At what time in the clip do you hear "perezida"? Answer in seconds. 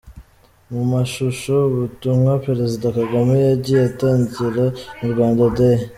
2.45-2.87